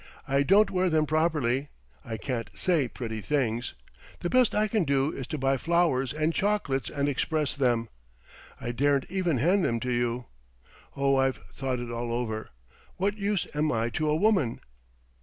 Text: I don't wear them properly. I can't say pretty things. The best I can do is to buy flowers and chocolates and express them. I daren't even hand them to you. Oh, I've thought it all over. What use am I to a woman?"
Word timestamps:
I 0.27 0.41
don't 0.41 0.71
wear 0.71 0.89
them 0.89 1.05
properly. 1.05 1.69
I 2.03 2.17
can't 2.17 2.49
say 2.55 2.87
pretty 2.87 3.21
things. 3.21 3.75
The 4.21 4.31
best 4.31 4.55
I 4.55 4.67
can 4.67 4.83
do 4.83 5.11
is 5.11 5.27
to 5.27 5.37
buy 5.37 5.57
flowers 5.57 6.11
and 6.11 6.33
chocolates 6.33 6.89
and 6.89 7.07
express 7.07 7.53
them. 7.53 7.87
I 8.59 8.71
daren't 8.71 9.11
even 9.11 9.37
hand 9.37 9.63
them 9.63 9.79
to 9.81 9.91
you. 9.93 10.25
Oh, 10.97 11.17
I've 11.17 11.37
thought 11.53 11.79
it 11.79 11.91
all 11.91 12.11
over. 12.11 12.49
What 12.97 13.19
use 13.19 13.45
am 13.53 13.71
I 13.71 13.91
to 13.91 14.09
a 14.09 14.15
woman?" 14.15 14.59